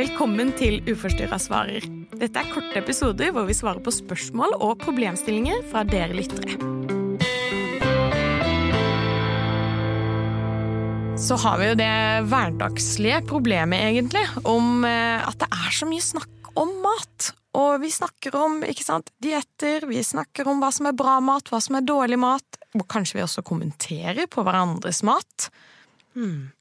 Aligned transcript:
Velkommen 0.00 0.48
til 0.56 0.78
Uforstyrra 0.88 1.36
svarer. 1.36 1.84
Dette 2.16 2.40
er 2.40 2.48
korte 2.48 2.78
episoder 2.78 3.34
hvor 3.36 3.44
vi 3.44 3.52
svarer 3.52 3.82
på 3.84 3.92
spørsmål 3.92 4.54
og 4.56 4.78
problemstillinger 4.80 5.58
fra 5.68 5.82
dere 5.84 6.14
lyttere. 6.16 6.54
Så 11.20 11.36
har 11.42 11.60
vi 11.60 11.66
jo 11.68 11.74
det 11.76 11.90
hverdagslige 12.30 13.18
problemet, 13.28 13.82
egentlig, 13.90 14.22
om 14.48 14.86
eh, 14.88 15.20
at 15.20 15.36
det 15.42 15.50
er 15.52 15.76
så 15.76 15.88
mye 15.90 16.06
snakk 16.06 16.48
om 16.54 16.72
mat. 16.86 17.32
Og 17.60 17.82
vi 17.82 17.90
snakker 17.92 18.38
om 18.40 18.62
ikke 18.64 18.86
sant, 18.86 19.12
dietter, 19.20 19.84
vi 19.90 20.00
snakker 20.06 20.48
om 20.48 20.64
hva 20.64 20.70
som 20.72 20.88
er 20.88 20.96
bra 20.96 21.18
mat, 21.20 21.52
hva 21.52 21.60
som 21.60 21.76
er 21.76 21.84
dårlig 21.84 22.16
mat, 22.24 22.62
og 22.72 22.88
kanskje 22.88 23.18
vi 23.18 23.26
også 23.26 23.44
kommenterer 23.44 24.30
på 24.32 24.46
hverandres 24.48 25.02
mat. 25.04 25.50
Hmm. 26.16 26.54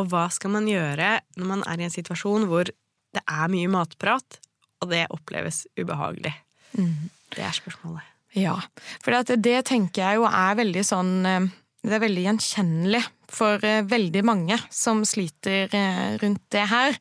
Og 0.00 0.08
hva 0.10 0.26
skal 0.34 0.54
man 0.56 0.66
gjøre 0.68 1.18
når 1.38 1.50
man 1.50 1.62
er 1.70 1.80
i 1.80 1.86
en 1.86 1.94
situasjon 1.94 2.48
hvor 2.50 2.70
det 3.14 3.22
er 3.22 3.52
mye 3.52 3.70
matprat, 3.70 4.40
og 4.82 4.90
det 4.90 5.06
oppleves 5.14 5.64
ubehagelig? 5.78 6.34
Mm. 6.74 7.10
Det 7.34 7.44
er 7.46 7.54
spørsmålet. 7.54 8.10
Ja, 8.34 8.56
for 9.02 9.14
det, 9.14 9.38
det 9.44 9.60
tenker 9.70 10.02
jeg 10.02 10.18
jo 10.18 10.24
er 10.26 10.56
veldig 10.58 10.82
sånn 10.82 11.12
eh, 11.28 11.44
Det 11.84 11.92
er 11.94 12.02
veldig 12.02 12.24
gjenkjennelig 12.24 13.02
for 13.34 13.62
eh, 13.66 13.84
veldig 13.86 14.22
mange 14.26 14.58
som 14.74 15.04
sliter 15.06 15.70
eh, 15.70 16.16
rundt 16.22 16.42
det 16.54 16.64
her. 16.70 16.98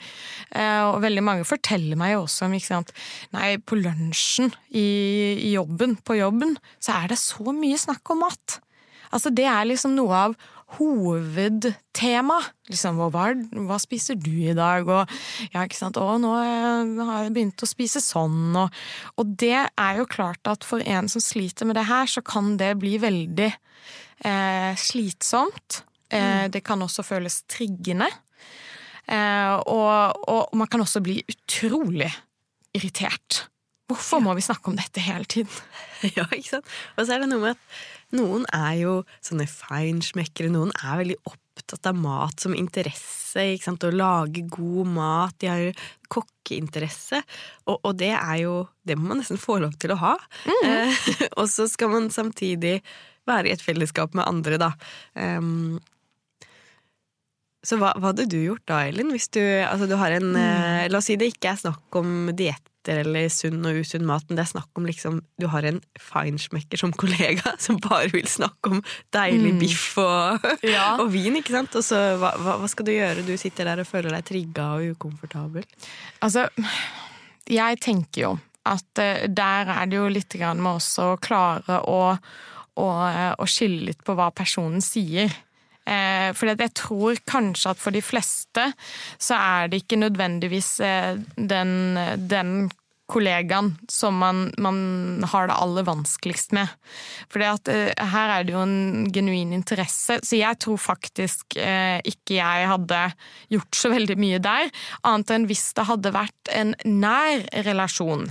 Og 0.93 0.99
veldig 1.01 1.23
mange 1.25 1.47
forteller 1.49 1.97
meg 1.97 2.13
jo 2.13 2.23
også 2.27 2.45
om 2.45 2.53
ikke 2.53 2.69
sant? 2.69 2.91
Nei, 3.33 3.55
på 3.57 3.79
lunsjen 3.79 4.51
i, 4.69 4.85
i 5.47 5.53
jobben, 5.55 5.95
på 6.05 6.19
jobben, 6.19 6.53
så 6.77 6.99
er 6.99 7.09
det 7.09 7.17
så 7.17 7.55
mye 7.55 7.79
snakk 7.81 8.13
om 8.13 8.21
mat. 8.21 8.59
Altså, 9.13 9.31
det 9.33 9.47
er 9.49 9.65
liksom 9.69 9.95
noe 9.97 10.19
av 10.27 10.37
hovedtema. 10.77 12.39
Liksom, 12.71 12.99
hva, 12.99 13.25
hva, 13.67 13.77
spiser 13.81 14.17
du 14.19 14.31
i 14.31 14.55
dag? 14.57 14.87
Og 14.87 15.13
ja, 15.53 15.63
ikke 15.63 15.79
sant, 15.79 15.99
å, 15.99 16.17
nå 16.21 16.33
har 16.33 17.25
jeg 17.25 17.33
begynt 17.35 17.65
å 17.65 17.69
spise 17.69 18.01
sånn, 18.03 18.55
og, 18.59 18.83
og 19.19 19.33
det 19.39 19.65
er 19.65 20.01
jo 20.01 20.09
klart 20.09 20.49
at 20.49 20.65
for 20.67 20.83
en 20.85 21.09
som 21.11 21.23
sliter 21.23 21.69
med 21.69 21.77
det 21.79 21.87
her, 21.89 22.09
så 22.09 22.23
kan 22.25 22.55
det 22.61 22.73
bli 22.81 22.97
veldig 23.01 23.49
eh, 23.51 24.73
slitsomt. 24.79 25.83
Eh, 26.13 26.45
det 26.53 26.63
kan 26.65 26.81
også 26.85 27.05
føles 27.05 27.41
triggende. 27.49 28.09
Eh, 29.07 29.55
og, 29.67 30.27
og, 30.29 30.53
man 30.55 30.69
kan 30.71 30.83
også 30.83 31.03
bli 31.03 31.19
utrolig 31.27 32.11
irritert. 32.73 33.47
Hvorfor 33.91 34.23
må 34.23 34.33
vi 34.37 34.45
snakke 34.45 34.71
om 34.71 34.77
dette 34.79 35.03
hele 35.03 35.25
tiden? 35.25 35.51
Ja, 36.17 36.25
ikke 36.35 36.57
sant? 36.57 36.71
Og 36.97 37.05
så 37.05 37.15
er 37.15 37.23
det 37.23 37.29
noe 37.31 37.39
med 37.39 37.53
at 37.55 37.83
noen 38.13 38.45
er 38.53 38.75
jo 38.81 38.97
sånne 39.25 39.47
feinschmeckere, 39.49 40.51
noen 40.53 40.73
er 40.79 40.99
veldig 41.01 41.17
opptatt 41.29 41.89
av 41.89 41.97
mat 41.97 42.43
som 42.43 42.55
interesse, 42.57 43.45
ikke 43.53 43.67
sant, 43.67 43.85
å 43.87 43.93
lage 43.93 44.45
god 44.53 44.91
mat, 44.93 45.37
de 45.41 45.49
har 45.49 45.85
kokkeinteresse, 46.13 47.23
og, 47.65 47.79
og, 47.79 47.91
det 48.01 48.13
er 48.13 48.43
jo 48.43 48.59
Det 48.83 48.97
må 48.99 49.13
man 49.13 49.21
nesten 49.21 49.39
få 49.39 49.61
lov 49.63 49.77
til 49.79 49.93
å 49.93 49.99
ha. 50.01 50.17
Mm. 50.43 50.63
Eh, 50.67 51.03
og 51.39 51.47
så 51.47 51.69
skal 51.71 51.93
man 51.93 52.09
samtidig 52.11 52.81
være 53.29 53.47
i 53.47 53.53
et 53.55 53.63
fellesskap 53.63 54.15
med 54.17 54.27
andre, 54.27 54.59
da. 54.59 54.73
Um, 55.15 55.79
så 57.63 57.79
hva, 57.79 57.93
hva, 57.95 58.11
hadde 58.11 58.27
du 58.27 58.39
gjort 58.41 58.65
da, 58.67 58.83
Elin? 58.89 59.13
Hvis 59.15 59.29
du, 59.31 59.41
altså 59.41 59.87
du 59.87 59.95
har 59.99 60.13
en 60.17 60.33
mm. 60.35 60.39
eh, 60.43 60.85
La 60.91 60.99
oss 60.99 61.07
si 61.07 61.15
det 61.19 61.31
ikke 61.31 61.53
er 61.53 61.61
snakk 61.61 61.97
om 61.99 62.31
dietter 62.35 62.99
eller 62.99 63.29
sunn 63.31 63.63
og 63.63 63.79
usunn 63.79 64.03
mat, 64.03 64.25
men 64.27 64.35
det 64.35 64.43
er 64.43 64.49
snakk 64.51 64.79
om 64.79 64.87
liksom 64.89 65.21
Du 65.39 65.47
har 65.53 65.63
en 65.63 65.79
feinschmecker 65.95 66.81
som 66.81 66.91
kollega 66.91 67.53
som 67.65 67.79
bare 67.83 68.11
vil 68.11 68.27
snakke 68.27 68.73
om 68.75 68.81
deilig 69.15 69.53
mm. 69.55 69.61
biff 69.61 69.85
og, 70.03 70.47
ja. 70.75 70.97
og, 70.97 71.07
vin, 71.13 71.39
ikke 71.39 71.55
sant? 71.55 71.77
Og 71.79 71.87
så 71.87 72.01
hva, 72.19 72.33
hva, 72.43 72.71
skal 72.71 72.89
du 72.89 72.95
gjøre? 72.95 73.23
Du 73.23 73.35
sitter 73.39 73.71
der 73.71 73.83
og 73.85 73.87
føler 73.87 74.17
deg 74.17 74.27
trigga 74.27 74.73
og 74.75 74.97
ukomfortabel. 74.97 75.63
Altså, 76.25 76.49
jeg 77.47 77.79
tenker 77.83 78.25
jo 78.25 78.33
at 78.67 78.99
uh, 78.99 79.23
der 79.27 79.71
er 79.71 79.87
det 79.87 79.99
jo 79.99 80.11
litt 80.11 80.35
grann 80.35 80.59
med 80.63 80.81
også 80.81 81.13
å 81.13 81.17
klare 81.23 81.79
å, 81.87 82.01
å, 82.79 82.87
uh, 82.91 83.33
å 83.39 83.47
skille 83.47 83.89
litt 83.89 84.03
på 84.03 84.15
hva 84.19 84.29
personen 84.35 84.83
sier. 84.83 85.31
Eh, 85.83 86.29
for 86.37 86.51
jeg 86.51 86.71
tror 86.79 87.19
kanskje 87.27 87.73
at 87.73 87.81
for 87.81 87.95
de 87.95 88.03
fleste 88.03 88.69
så 89.19 89.35
er 89.39 89.71
det 89.71 89.83
ikke 89.83 89.99
nødvendigvis 89.99 90.77
eh, 90.83 91.17
den, 91.35 91.99
den 92.29 92.69
kollegaen 93.13 93.73
som 93.91 94.17
man, 94.17 94.47
man, 94.57 94.77
har 95.31 95.47
det 95.47 95.57
aller 95.59 95.85
vanskeligst 95.85 96.53
med. 96.55 96.71
For 97.31 97.43
uh, 97.43 97.91
her 98.13 98.33
er 98.33 98.45
det 98.45 98.55
jo 98.55 98.63
en 98.63 99.09
genuin 99.13 99.53
interesse, 99.55 100.19
så 100.23 100.39
jeg 100.39 100.59
tror 100.63 100.79
faktisk 100.81 101.57
uh, 101.59 101.99
ikke 102.07 102.37
jeg 102.39 102.69
hadde 102.71 103.01
gjort 103.53 103.79
så 103.79 103.91
veldig 103.93 104.17
mye 104.21 104.41
der, 104.43 104.71
annet 105.03 105.35
enn 105.35 105.47
hvis 105.51 105.65
det 105.77 105.87
hadde 105.89 106.13
vært 106.15 106.53
en 106.55 106.73
nær 106.87 107.43
relasjon. 107.67 108.29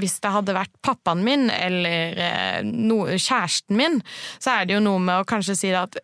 Hvis 0.00 0.18
det 0.22 0.34
hadde 0.36 0.56
vært 0.56 0.74
pappaen 0.84 1.24
min 1.26 1.48
eller 1.52 2.20
uh, 2.20 2.60
no, 2.64 3.04
kjæresten 3.16 3.80
min, 3.80 4.02
så 4.38 4.58
er 4.58 4.68
det 4.68 4.78
jo 4.78 4.84
noe 4.84 5.02
med 5.02 5.22
å 5.22 5.28
kanskje 5.28 5.58
si 5.64 5.74
at 5.74 5.98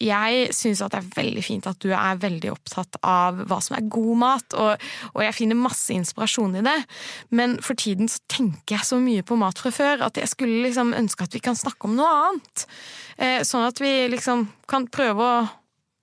jeg 0.00 0.48
syns 0.56 0.80
det 0.80 0.98
er 0.98 1.08
veldig 1.16 1.42
fint 1.44 1.68
at 1.68 1.80
du 1.82 1.90
er 1.92 2.20
veldig 2.20 2.52
opptatt 2.54 2.96
av 3.06 3.42
hva 3.50 3.60
som 3.64 3.76
er 3.76 3.88
god 3.92 4.20
mat, 4.22 4.56
og, 4.56 4.86
og, 5.12 5.20
jeg 5.26 5.36
finner 5.36 5.60
masse 5.60 5.92
inspirasjon 5.94 6.56
i 6.60 6.64
det, 6.64 6.76
men 7.36 7.58
for 7.64 7.78
tiden 7.78 8.08
så 8.10 8.22
tenker 8.30 8.78
jeg 8.78 8.88
så 8.88 9.00
mye 9.02 9.24
på 9.26 9.38
mat 9.40 9.60
fra 9.60 9.72
før 9.74 10.06
at 10.08 10.20
jeg 10.20 10.32
skulle 10.32 10.64
liksom 10.64 10.94
ønske 10.96 11.26
at 11.26 11.36
vi 11.36 11.42
kan 11.44 11.58
snakke 11.58 11.88
om 11.88 11.98
noe 11.98 12.10
annet. 12.24 12.66
Eh, 13.20 13.40
sånn 13.46 13.66
at 13.68 13.80
vi 13.82 13.92
liksom 14.12 14.48
kan 14.70 14.88
prøve 14.90 15.26
å 15.26 15.48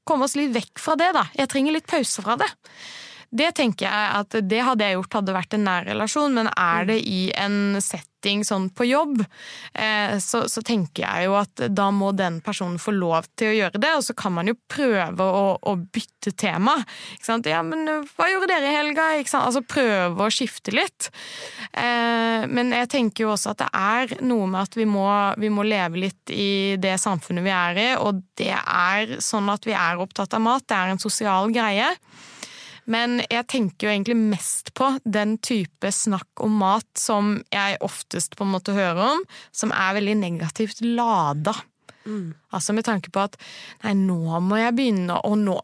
komme 0.07 0.27
oss 0.27 0.37
litt 0.39 0.53
vekk 0.55 0.79
fra 0.79 0.95
det, 0.99 1.11
da. 1.17 1.25
Jeg 1.35 1.51
trenger 1.51 1.75
litt 1.75 1.89
pause 1.89 2.23
fra 2.23 2.37
det. 2.39 2.49
Det 3.27 3.49
tenker 3.57 3.89
jeg 3.89 4.11
at 4.21 4.37
det 4.47 4.61
hadde 4.63 4.85
jeg 4.85 4.95
gjort 4.95 5.17
hadde 5.19 5.35
vært 5.35 5.57
en 5.57 5.65
nær 5.67 5.87
relasjon, 5.89 6.37
men 6.37 6.47
er 6.53 6.87
det 6.87 7.01
i 7.03 7.27
en 7.35 7.75
setting 8.27 8.43
sånn 8.43 8.69
på 8.69 8.85
jobb, 8.85 9.23
eh, 9.73 10.17
så, 10.19 10.47
så, 10.49 10.61
tenker 10.61 11.03
jeg 11.03 11.27
jo 11.27 11.35
at 11.39 11.67
da 11.71 11.89
må 11.91 12.11
den 12.11 12.41
personen 12.41 12.79
få 12.79 12.91
lov 12.91 13.25
til 13.37 13.51
å 13.51 13.55
gjøre 13.55 13.79
det, 13.79 13.93
og 13.95 14.03
så 14.03 14.13
kan 14.17 14.33
man 14.35 14.47
jo 14.47 14.55
prøve 14.67 15.23
å, 15.23 15.57
å 15.61 15.75
bytte 15.75 16.33
tema. 16.35 16.75
Ikke 17.15 17.25
sant? 17.25 17.47
Ja, 17.47 17.61
men 17.63 17.87
hva 17.87 18.27
gjorde 18.29 18.51
dere 18.51 18.67
i 18.67 18.75
helga? 18.75 19.07
Ikke 19.17 19.31
sant? 19.31 19.47
Altså 19.47 19.63
prøve 19.63 20.27
å 20.27 20.33
skifte 20.33 20.73
litt. 20.75 21.09
Eh, 21.71 22.47
men 22.47 22.73
jeg 22.75 22.91
tenker 22.91 23.25
jo 23.25 23.33
også 23.33 23.53
at 23.53 23.63
det 23.63 23.69
er 23.71 24.17
noe 24.27 24.47
med 24.47 24.65
at 24.65 24.77
vi 24.77 24.87
må, 24.89 25.07
vi 25.39 25.51
må 25.53 25.65
leve 25.67 26.03
litt 26.07 26.33
i 26.33 26.75
det 26.79 26.97
samfunnet 26.99 27.45
vi 27.45 27.53
er 27.53 27.83
i, 27.83 27.89
og 28.01 28.23
det 28.39 28.53
er 28.57 29.17
sånn 29.23 29.47
at 29.53 29.67
vi 29.67 29.75
er 29.77 30.01
opptatt 30.01 30.35
av 30.35 30.43
mat. 30.43 30.67
Det 30.67 30.77
er 30.77 30.93
en 30.93 31.01
sosial 31.01 31.53
greie. 31.55 31.93
Men 32.87 33.21
jeg 33.27 33.47
tenker 33.51 33.87
jo 33.87 33.93
egentlig 33.93 34.17
mest 34.17 34.73
på 34.77 34.93
den 35.03 35.37
type 35.43 35.91
snakk 35.91 36.43
om 36.43 36.59
mat 36.61 36.87
som 36.99 37.35
jeg 37.53 37.79
oftest 37.85 38.37
på 38.39 38.47
en 38.47 38.53
måte 38.55 38.75
hører 38.77 39.17
om, 39.17 39.25
som 39.51 39.73
er 39.75 39.97
veldig 39.99 40.15
negativt 40.21 40.79
lada. 40.85 41.55
Mm. 42.07 42.31
Altså 42.55 42.71
med 42.73 42.85
tanke 42.87 43.11
på 43.11 43.19
at 43.19 43.35
nei, 43.83 43.91
nå 43.99 44.39
må 44.43 44.59
jeg 44.61 44.75
begynne 44.77 45.17
å 45.27 45.33
nå, 45.35 45.57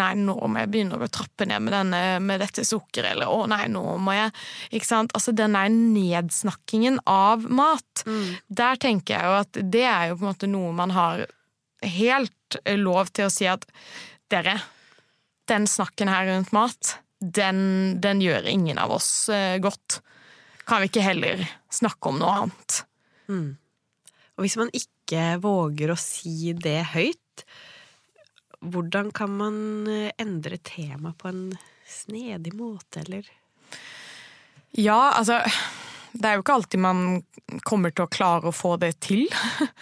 nei, 0.00 0.12
nå 0.16 0.36
må 0.40 0.62
jeg 0.62 0.72
begynne 0.72 0.96
å 0.96 1.10
trappe 1.12 1.44
ned 1.48 1.66
med, 1.66 1.74
denne, 1.76 2.02
med 2.24 2.40
dette 2.40 2.64
sukkeret, 2.64 3.12
eller 3.12 3.28
å 3.28 3.44
nei, 3.50 3.66
nå 3.72 3.84
må 4.00 4.16
jeg 4.16 4.32
Ikke 4.74 4.88
sant. 4.88 5.12
Altså 5.16 5.34
den 5.36 5.56
der 5.56 5.68
nedsnakkingen 5.68 7.02
av 7.10 7.44
mat. 7.44 8.04
Mm. 8.08 8.36
Der 8.48 8.80
tenker 8.80 9.18
jeg 9.18 9.28
jo 9.28 9.38
at 9.42 9.60
det 9.76 9.84
er 9.84 10.10
jo 10.10 10.18
på 10.18 10.24
en 10.24 10.32
måte 10.32 10.50
noe 10.50 10.72
man 10.76 10.94
har 10.96 11.26
helt 11.84 12.58
lov 12.80 13.12
til 13.12 13.28
å 13.28 13.32
si 13.32 13.48
at 13.50 13.66
dere, 14.32 14.56
den 15.50 15.66
snakken 15.70 16.10
her 16.10 16.26
rundt 16.30 16.52
mat, 16.56 16.98
den, 17.20 17.60
den 18.04 18.22
gjør 18.22 18.48
ingen 18.48 18.80
av 18.80 18.94
oss 18.96 19.28
eh, 19.32 19.58
godt. 19.62 20.00
Kan 20.64 20.82
vi 20.82 20.90
ikke 20.90 21.04
heller 21.04 21.44
snakke 21.72 22.10
om 22.10 22.20
noe 22.20 22.34
annet? 22.40 22.80
Mm. 23.28 23.54
Og 24.34 24.44
hvis 24.44 24.56
man 24.60 24.72
ikke 24.74 25.36
våger 25.42 25.92
å 25.92 26.00
si 26.00 26.52
det 26.56 26.80
høyt, 26.94 27.44
hvordan 28.64 29.12
kan 29.14 29.32
man 29.36 29.56
eh, 29.90 30.10
endre 30.20 30.58
temaet 30.64 31.18
på 31.20 31.30
en 31.30 31.46
snedig 31.88 32.54
måte, 32.56 33.04
eller? 33.04 33.28
Ja, 34.74 35.14
altså 35.14 35.42
det 36.14 36.28
er 36.28 36.36
jo 36.36 36.44
ikke 36.44 36.54
alltid 36.54 36.82
man 36.82 37.04
kommer 37.66 37.92
til 37.92 38.06
å 38.06 38.12
klare 38.12 38.48
å 38.48 38.54
få 38.54 38.76
det 38.80 38.92
til. 39.04 39.24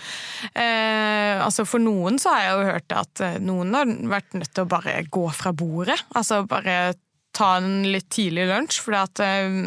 eh, 0.63 1.37
altså 1.37 1.67
For 1.69 1.83
noen 1.83 2.19
så 2.21 2.33
har 2.33 2.45
jeg 2.45 2.53
jo 2.53 2.69
hørt 2.71 2.95
at 2.97 3.25
eh, 3.25 3.41
noen 3.45 3.77
har 3.77 3.93
vært 4.15 4.37
nødt 4.39 4.53
til 4.53 4.65
å 4.65 4.71
bare 4.73 4.97
gå 5.13 5.27
fra 5.37 5.53
bordet. 5.57 5.99
Altså 6.17 6.43
bare 6.49 6.95
ta 7.37 7.55
en 7.61 7.85
litt 7.89 8.09
tidlig 8.13 8.49
lunsj, 8.49 8.81
for 8.85 8.97
eh, 8.97 9.59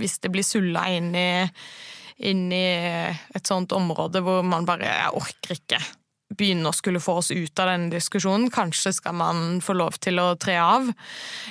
hvis 0.00 0.20
det 0.24 0.32
blir 0.32 0.46
sulla 0.46 0.86
inn 0.92 1.10
i, 1.16 1.30
inn 2.28 2.46
i 2.52 2.66
et 2.68 3.48
sånt 3.48 3.72
område 3.76 4.22
hvor 4.24 4.44
man 4.44 4.68
bare 4.68 4.88
Jeg 4.88 5.16
orker 5.16 5.56
ikke 5.56 5.80
begynne 6.30 6.70
å 6.70 6.76
skulle 6.76 7.02
få 7.02 7.16
oss 7.20 7.30
ut 7.32 7.62
av 7.62 7.72
denne 7.72 7.90
diskusjonen. 7.92 8.50
Kanskje 8.54 8.92
skal 8.96 9.16
man 9.18 9.60
få 9.64 9.74
lov 9.78 9.98
til 10.02 10.20
å 10.22 10.32
tre 10.40 10.56
av. 10.62 10.90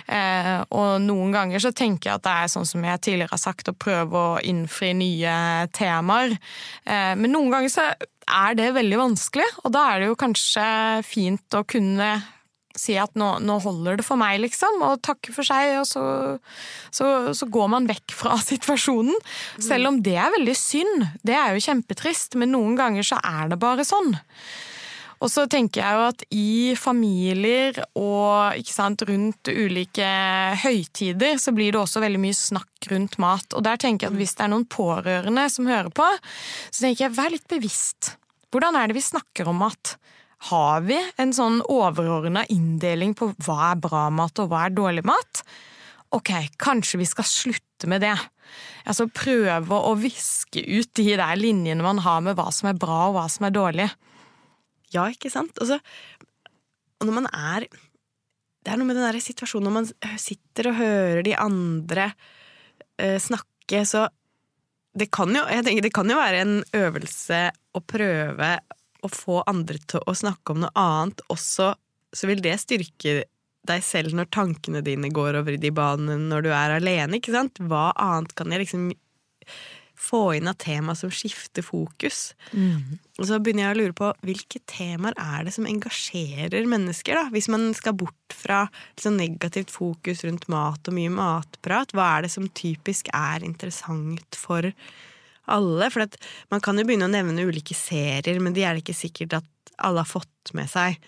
Eh, 0.07 0.55
og 0.69 1.01
noen 1.03 1.35
ganger 1.35 1.63
så 1.63 1.73
tenker 1.75 2.11
jeg 2.11 2.19
at 2.19 2.27
det 2.27 2.35
er 2.35 2.53
sånn 2.55 2.69
som 2.69 2.85
jeg 2.87 3.03
tidligere 3.05 3.35
har 3.35 3.43
sagt, 3.43 3.71
å 3.71 3.77
prøve 3.77 4.23
å 4.33 4.39
innfri 4.39 4.93
nye 4.97 5.35
temaer. 5.75 6.37
Eh, 6.85 7.13
men 7.19 7.35
noen 7.35 7.51
ganger 7.53 7.73
så 7.73 7.91
er 8.29 8.57
det 8.57 8.73
veldig 8.75 8.99
vanskelig, 8.99 9.47
og 9.63 9.73
da 9.73 9.87
er 9.91 10.03
det 10.03 10.11
jo 10.11 10.19
kanskje 10.19 10.65
fint 11.07 11.57
å 11.57 11.65
kunne 11.67 12.11
si 12.77 12.95
at 13.01 13.15
nå, 13.19 13.31
nå, 13.43 13.57
holder 13.63 13.99
det 13.99 14.05
for 14.07 14.19
meg, 14.19 14.37
liksom, 14.43 14.81
og 14.85 15.01
takke 15.05 15.33
for 15.35 15.47
seg, 15.47 15.79
og 15.81 15.87
så, 15.89 16.03
så, 16.93 17.07
så, 17.35 17.49
går 17.49 17.69
man 17.75 17.89
vekk 17.89 18.15
fra 18.15 18.37
situasjonen. 18.51 19.15
Selv 19.57 19.91
om 19.91 20.01
det 20.05 20.17
er 20.19 20.33
veldig 20.37 20.57
synd, 20.57 21.07
det 21.25 21.37
er 21.37 21.55
jo 21.55 21.65
kjempetrist, 21.69 22.39
men 22.39 22.53
noen 22.55 22.77
ganger 22.79 23.05
så 23.13 23.21
er 23.25 23.53
det 23.53 23.61
bare 23.61 23.87
sånn. 23.87 24.15
Og 25.19 25.27
så 25.27 25.43
tenker 25.51 25.81
jeg 25.81 25.97
jo 25.97 26.03
at 26.07 26.21
i 26.31 26.51
familier 26.79 27.81
og 27.99 28.55
sant, 28.71 29.03
rundt 29.07 29.51
ulike 29.51 30.07
høytider, 30.61 31.35
så 31.41 31.51
blir 31.55 31.75
det 31.75 31.81
også 31.81 32.03
veldig 32.03 32.21
mye 32.23 32.37
snakk 32.37 32.87
rundt 32.91 33.17
mat. 33.19 33.51
Og 33.51 33.65
der 33.67 33.81
tenker 33.81 34.07
jeg 34.07 34.15
at 34.15 34.21
hvis 34.21 34.37
det 34.39 34.45
er 34.45 34.53
noen 34.53 34.67
pårørende 34.71 35.43
som 35.51 35.67
hører 35.67 35.91
på, 35.91 36.07
så 36.71 36.85
tenker 36.85 37.09
jeg 37.09 37.17
vær 37.17 37.35
litt 37.35 37.49
bevisst. 37.51 38.13
Hvordan 38.49 38.79
er 38.79 38.89
det 38.89 38.95
vi 38.95 39.03
snakker 39.03 39.51
om 39.51 39.59
mat? 39.65 39.97
Har 40.47 40.85
vi 40.87 40.97
en 41.19 41.33
sånn 41.35 41.59
overordna 41.67 42.45
inndeling 42.51 43.11
på 43.17 43.33
hva 43.43 43.73
er 43.73 43.81
bra 43.83 44.05
mat 44.13 44.39
og 44.39 44.51
hva 44.51 44.67
er 44.67 44.75
dårlig 44.75 45.03
mat? 45.07 45.43
Ok, 46.15 46.31
kanskje 46.57 47.01
vi 47.01 47.07
skal 47.09 47.27
slutte 47.27 47.89
med 47.91 48.01
det. 48.05 48.15
Altså 48.87 49.09
prøve 49.11 49.77
å 49.77 49.91
viske 49.99 50.63
ut 50.63 50.93
de 50.97 51.11
der 51.11 51.35
linjene 51.37 51.85
man 51.85 51.99
har 52.05 52.23
med 52.25 52.39
hva 52.39 52.47
som 52.55 52.71
er 52.71 52.79
bra 52.79 53.09
og 53.09 53.17
hva 53.17 53.25
som 53.29 53.45
er 53.49 53.53
dårlig. 53.53 53.89
Ja, 54.95 55.05
ikke 55.11 55.29
sant? 55.33 55.59
Og, 55.59 55.69
så, 55.69 55.77
når 57.05 57.15
man 57.19 57.29
er 57.29 57.67
Det 58.59 58.73
er 58.73 58.79
noe 58.79 58.89
med 58.89 58.97
den 58.97 59.05
der 59.05 59.21
situasjonen 59.23 59.69
når 59.69 59.75
man 59.75 60.17
sitter 60.19 60.67
og 60.71 60.79
hører 60.81 61.21
de 61.23 61.35
andre 61.39 62.09
uh, 62.99 63.15
snakke, 63.21 63.85
så 63.87 64.09
det 64.99 65.07
kan, 65.15 65.31
jo, 65.31 65.45
tenker, 65.63 65.85
det 65.85 65.93
kan 65.95 66.09
jo 66.11 66.17
være 66.19 66.41
en 66.43 66.57
øvelse 66.75 67.39
å 67.77 67.81
prøve 67.87 68.49
å 69.03 69.11
få 69.11 69.41
andre 69.49 69.79
til 69.89 70.03
å 70.05 70.15
snakke 70.17 70.53
om 70.53 70.63
noe 70.63 70.73
annet 70.77 71.23
også, 71.33 71.73
så 72.13 72.29
vil 72.29 72.41
det 72.43 72.57
styrke 72.61 73.21
deg 73.69 73.83
selv 73.85 74.15
når 74.17 74.29
tankene 74.33 74.81
dine 74.85 75.11
går 75.13 75.37
over 75.41 75.55
i 75.55 75.61
de 75.61 75.71
banene 75.75 76.17
når 76.31 76.47
du 76.47 76.49
er 76.53 76.77
alene, 76.77 77.19
ikke 77.19 77.35
sant? 77.35 77.59
Hva 77.61 77.89
annet 77.99 78.33
kan 78.37 78.51
jeg 78.53 78.63
liksom 78.63 78.89
få 79.99 80.21
inn 80.37 80.47
av 80.47 80.55
tema 80.61 80.95
som 80.95 81.11
skifter 81.11 81.63
fokus. 81.65 82.31
Mm. 82.55 82.99
Og 83.19 83.27
så 83.27 83.39
begynner 83.43 83.65
jeg 83.65 83.73
å 83.73 83.79
lure 83.81 83.97
på 83.97 84.11
hvilke 84.25 84.61
temaer 84.69 85.17
er 85.19 85.43
det 85.45 85.53
som 85.55 85.67
engasjerer 85.67 86.69
mennesker, 86.71 87.19
da? 87.19 87.25
Hvis 87.33 87.49
man 87.51 87.67
skal 87.77 87.97
bort 87.99 88.35
fra 88.35 88.63
liksom 88.95 89.19
negativt 89.19 89.73
fokus 89.73 90.23
rundt 90.23 90.47
mat 90.51 90.87
og 90.87 90.95
mye 90.95 91.11
matprat, 91.11 91.91
hva 91.91 92.13
er 92.15 92.25
det 92.25 92.33
som 92.33 92.47
typisk 92.55 93.11
er 93.11 93.43
interessant 93.45 94.39
for 94.39 94.71
alle? 95.51 95.89
For 95.93 96.19
man 96.53 96.63
kan 96.65 96.79
jo 96.79 96.85
begynne 96.87 97.09
å 97.09 97.13
nevne 97.13 97.47
ulike 97.47 97.77
serier, 97.77 98.41
men 98.43 98.55
de 98.55 98.65
er 98.65 98.75
det 98.75 98.85
ikke 98.85 98.97
sikkert 98.97 99.39
at 99.41 99.73
alle 99.79 100.03
har 100.03 100.09
fått 100.09 100.53
med 100.57 100.69
seg. 100.71 100.99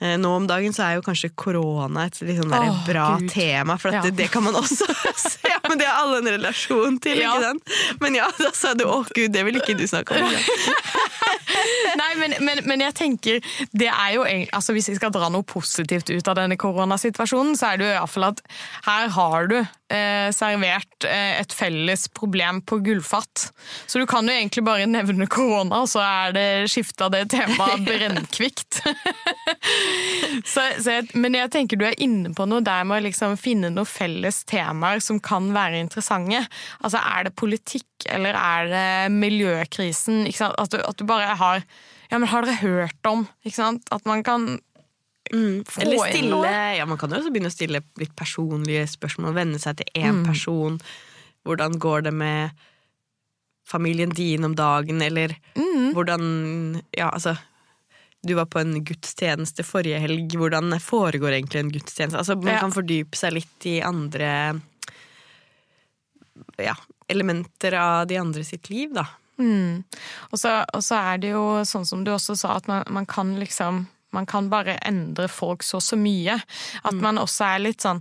Eh, 0.00 0.14
nå 0.18 0.30
om 0.36 0.46
dagen 0.46 0.74
så 0.74 0.84
er 0.86 0.98
jo 0.98 1.02
kanskje 1.02 1.32
korona 1.34 2.04
et 2.06 2.20
litt 2.22 2.38
sånn 2.38 2.52
oh, 2.54 2.82
bra 2.86 3.06
Gud. 3.18 3.32
tema, 3.32 3.74
for 3.82 3.96
ja. 3.96 4.02
det, 4.04 4.12
det, 4.20 4.28
kan 4.30 4.44
man 4.46 4.54
også 4.58 4.86
se. 5.24 5.50
Men 5.66 5.80
det 5.80 5.88
har 5.90 6.04
alle 6.04 6.20
en 6.22 6.30
relasjon 6.36 7.00
til, 7.02 7.18
ja. 7.24 7.34
ikke 7.34 7.48
sant? 7.48 7.98
Men 8.04 8.20
ja, 8.20 8.28
da 8.44 8.52
sa 8.54 8.76
du 8.78 8.86
'å 8.86 9.02
gud, 9.10 9.32
det 9.34 9.42
vil 9.48 9.58
ikke 9.58 9.74
du 9.78 9.86
snakke 9.90 10.14
om'. 10.14 10.30
Nei, 12.00 12.10
men, 12.20 12.36
men, 12.44 12.62
men, 12.68 12.84
jeg 12.88 12.96
tenker 12.98 13.40
det 13.72 13.88
er 13.90 14.14
jo 14.16 14.24
altså 14.54 14.74
Hvis 14.76 14.90
vi 14.92 14.98
skal 14.98 15.12
dra 15.14 15.30
noe 15.32 15.46
positivt 15.46 16.10
ut 16.12 16.30
av 16.30 16.38
denne 16.38 16.58
koronasituasjonen, 16.60 17.56
så 17.58 17.72
er 17.72 17.80
det 17.80 17.88
jo 17.88 17.96
iallfall 17.96 18.30
at 18.30 18.42
her 18.86 19.10
har 19.14 19.48
du 19.50 19.58
eh, 19.58 20.28
servert 20.34 21.06
eh, 21.08 21.38
et 21.40 21.54
felles 21.54 22.06
problem 22.16 22.60
på 22.62 22.80
gullfat. 22.84 23.48
Så 23.86 24.00
du 24.00 24.06
kan 24.08 24.28
jo 24.28 24.34
egentlig 24.34 24.64
bare 24.66 24.88
nevne 24.88 25.28
korona, 25.30 25.82
og 25.82 25.90
så 25.90 26.02
er 26.04 26.36
det 26.36 26.46
skifta 26.72 27.08
det 27.12 27.24
temaet 27.32 27.84
brennkvikt. 27.88 28.82
så, 30.52 30.66
så 30.78 30.98
jeg, 30.98 31.08
men 31.18 31.38
jeg 31.38 31.52
tenker 31.54 31.80
du 31.80 31.86
er 31.88 31.98
inne 32.02 32.34
på 32.36 32.48
noe 32.48 32.64
der 32.64 32.86
med 32.88 33.00
å 33.00 33.06
liksom 33.08 33.38
finne 33.40 33.72
noen 33.72 33.88
felles 33.88 34.42
temaer 34.48 35.02
som 35.04 35.20
kan 35.20 35.50
være 35.56 35.82
interessante. 35.84 36.44
Altså 36.82 37.00
Er 37.02 37.28
det 37.28 37.36
politikk, 37.38 37.88
eller 38.06 38.36
er 38.38 38.70
det 38.70 39.12
miljøkrisen? 39.14 40.26
At 40.28 40.70
du, 40.72 40.78
at, 40.78 40.96
du, 40.98 41.04
bare 41.08 41.36
har 41.40 41.62
Ja, 42.10 42.18
men 42.18 42.28
har 42.30 42.46
dere 42.46 42.60
hørt 42.62 43.10
om? 43.10 43.26
At 43.90 44.06
man 44.06 44.24
kan 44.24 44.58
Mm. 45.28 45.64
Eller 45.80 46.08
stille 46.08 46.52
Ja, 46.76 46.86
man 46.86 46.96
kan 46.96 47.10
jo 47.12 47.18
også 47.18 47.28
begynne 47.28 47.50
å 47.50 47.52
stille 47.52 47.82
litt 48.00 48.14
personlige 48.16 48.86
spørsmål. 48.88 49.34
Venne 49.36 49.58
seg 49.60 49.76
til 49.76 49.90
én 50.00 50.22
mm. 50.22 50.24
person. 50.24 50.78
Hvordan 51.44 51.76
går 51.76 52.06
det 52.06 52.14
med 52.16 52.62
familien 53.68 54.08
din 54.08 54.46
om 54.48 54.54
dagen, 54.56 55.02
eller 55.04 55.36
mm. 55.52 55.92
hvordan 55.92 56.22
Ja, 56.96 57.10
altså 57.10 57.36
du 58.26 58.34
var 58.34 58.48
på 58.50 58.58
en 58.58 58.80
gudstjeneste 58.84 59.62
forrige 59.62 60.00
helg. 60.02 60.32
Hvordan 60.34 60.74
foregår 60.82 61.36
egentlig 61.36 61.60
en 61.60 61.72
gudstjeneste? 61.72 62.18
Altså, 62.18 62.34
man 62.40 62.56
ja. 62.56 62.62
kan 62.64 62.74
fordype 62.74 63.18
seg 63.18 63.36
litt 63.36 63.68
i 63.70 63.78
andre 63.84 64.32
ja, 66.58 66.74
elementer 67.08 67.74
av 67.78 68.06
de 68.06 68.18
andre 68.20 68.44
sitt 68.44 68.70
liv, 68.70 68.92
da. 68.94 69.06
Mm. 69.38 69.84
Og, 70.32 70.38
så, 70.40 70.64
og, 70.74 70.82
så, 70.82 70.98
er 71.12 71.20
det 71.22 71.30
jo 71.30 71.44
sånn 71.68 71.86
som 71.86 72.02
du 72.04 72.10
også 72.10 72.34
sa, 72.38 72.56
at 72.58 72.66
man, 72.70 72.84
man 72.90 73.06
kan 73.06 73.36
liksom 73.38 73.86
Man 74.10 74.24
kan 74.24 74.46
bare 74.48 74.78
endre 74.88 75.26
folk 75.28 75.60
så 75.62 75.82
så 75.84 75.96
mye. 76.00 76.38
At 76.80 76.94
mm. 76.96 77.02
man 77.04 77.18
også 77.20 77.44
er 77.44 77.58
litt 77.60 77.84
sånn 77.84 78.00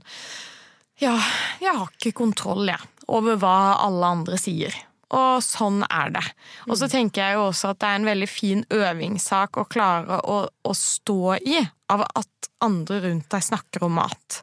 Ja, 1.03 1.17
jeg 1.59 1.73
har 1.75 1.89
ikke 1.91 2.15
kontroll, 2.15 2.63
jeg, 2.71 2.79
over 3.11 3.35
hva 3.35 3.75
alle 3.83 4.13
andre 4.15 4.39
sier. 4.39 4.73
Og 5.15 5.39
sånn 5.43 5.83
er 5.87 6.11
det. 6.17 6.23
Og 6.67 6.75
så 6.75 6.89
mm. 6.89 6.91
tenker 6.91 7.23
jeg 7.23 7.37
jo 7.37 7.45
også 7.47 7.71
at 7.71 7.79
det 7.79 7.89
er 7.89 7.99
en 8.01 8.09
veldig 8.09 8.27
fin 8.27 8.63
øvingssak 8.75 9.59
å 9.61 9.67
klare 9.71 10.19
å, 10.19 10.41
å, 10.47 10.73
stå 10.75 11.37
i 11.47 11.61
av 11.87 12.03
at 12.03 12.49
andre 12.65 12.97
rundt 13.05 13.29
deg 13.31 13.45
snakker 13.45 13.85
om 13.87 13.95
mat. 14.01 14.39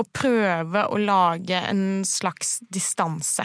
Og 0.00 0.08
prøve 0.16 0.86
å 0.88 1.00
lage 1.02 1.58
en 1.68 2.00
slags 2.08 2.56
distanse. 2.72 3.44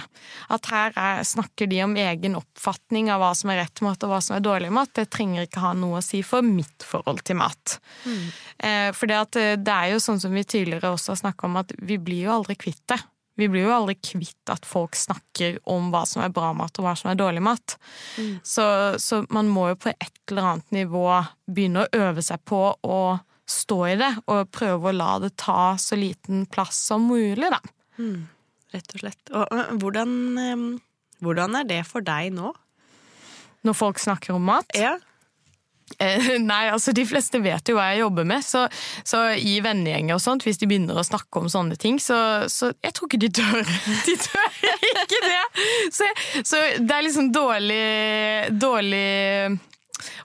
At 0.53 0.69
her 0.71 0.95
er, 0.95 1.25
snakker 1.27 1.67
de 1.67 1.81
om 1.83 1.97
egen 1.99 2.37
oppfatning 2.39 3.11
av 3.11 3.19
hva 3.19 3.33
som 3.35 3.51
er 3.51 3.63
rett 3.65 3.83
mat 3.83 4.05
og 4.05 4.13
hva 4.13 4.21
som 4.23 4.37
er 4.37 4.45
dårlig 4.45 4.71
mat. 4.71 4.93
Det 4.95 5.09
trenger 5.11 5.49
ikke 5.49 5.65
ha 5.65 5.73
noe 5.75 5.99
å 5.99 6.05
si 6.05 6.21
for 6.23 6.45
mitt 6.45 6.87
forhold 6.87 7.25
til 7.27 7.41
mat. 7.41 7.81
Mm. 8.05 8.27
Eh, 8.69 8.89
for 8.95 9.11
det, 9.11 9.19
eh, 9.41 9.57
det 9.59 9.75
er 9.75 9.95
jo 9.97 10.03
sånn 10.05 10.23
som 10.23 10.31
vi 10.31 10.47
tidligere 10.47 10.93
også 10.93 11.17
har 11.17 11.23
snakka 11.25 11.49
om, 11.49 11.59
at 11.65 11.75
vi 11.81 11.99
blir 11.99 12.29
jo 12.29 12.37
aldri 12.37 12.55
kvitt 12.55 12.85
det. 12.93 13.01
Vi 13.39 13.47
blir 13.49 13.65
jo 13.65 13.73
aldri 13.73 13.95
kvitt 14.03 14.51
at 14.51 14.67
folk 14.67 14.97
snakker 14.97 15.59
om 15.71 15.89
hva 15.93 16.03
som 16.07 16.23
er 16.25 16.33
bra 16.35 16.51
mat 16.57 16.77
og 16.77 16.85
hva 16.85 16.95
som 16.99 17.11
er 17.11 17.19
dårlig 17.19 17.43
mat. 17.45 17.77
Mm. 18.19 18.33
Så, 18.43 18.65
så, 19.01 19.21
man 19.31 19.49
må 19.51 19.69
jo 19.71 19.79
på 19.85 19.93
et 19.93 20.21
eller 20.31 20.49
annet 20.53 20.75
nivå 20.75 21.05
begynne 21.47 21.85
å 21.85 22.01
øve 22.07 22.23
seg 22.25 22.43
på 22.47 22.63
å 22.75 23.01
stå 23.51 23.79
i 23.89 23.95
det, 23.99 24.11
og 24.31 24.51
prøve 24.53 24.91
å 24.91 24.95
la 24.95 25.13
det 25.23 25.33
ta 25.41 25.73
så 25.79 25.97
liten 25.99 26.45
plass 26.51 26.77
som 26.91 27.07
mulig, 27.09 27.49
da. 27.51 27.59
Mm. 27.99 28.27
Rett 28.71 28.95
og 28.95 29.03
slett. 29.03 29.31
Og 29.35 29.73
hvordan, 29.81 30.11
hvordan 31.19 31.57
er 31.59 31.67
det 31.67 31.81
for 31.89 32.05
deg 32.05 32.31
nå? 32.35 32.53
Når 33.67 33.77
folk 33.77 33.99
snakker 34.01 34.37
om 34.37 34.47
mat? 34.47 34.71
Ja. 34.77 34.95
Eh, 36.01 36.35
nei, 36.51 36.65
altså 36.73 36.93
de 36.95 37.05
fleste 37.07 37.41
vet 37.43 37.69
jo 37.69 37.77
hva 37.77 37.91
jeg 37.91 38.03
jobber 38.03 38.27
med, 38.27 38.45
så, 38.45 38.65
så 39.07 39.23
i 39.37 39.59
vennegjenger 39.63 40.17
og 40.17 40.23
sånt, 40.23 40.45
hvis 40.47 40.61
de 40.61 40.69
begynner 40.69 40.97
å 40.97 41.05
snakke 41.05 41.41
om 41.41 41.49
sånne 41.51 41.77
ting, 41.81 41.99
så, 42.01 42.49
så 42.51 42.71
jeg 42.81 42.95
tror 42.97 43.11
ikke 43.11 43.23
de 43.25 43.33
tør. 43.41 43.75
De 44.07 44.15
tør 44.17 44.61
ikke 45.03 45.19
det! 45.23 45.41
Så, 45.93 46.07
så 46.47 46.59
det 46.79 46.95
er 46.95 47.03
liksom 47.05 47.29
dårlig, 47.33 47.83
dårlig 48.59 49.59